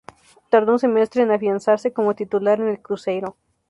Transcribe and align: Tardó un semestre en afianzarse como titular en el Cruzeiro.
Tardó 0.49 0.71
un 0.71 0.79
semestre 0.79 1.21
en 1.21 1.29
afianzarse 1.29 1.93
como 1.93 2.15
titular 2.15 2.59
en 2.59 2.69
el 2.69 2.81
Cruzeiro. 2.81 3.35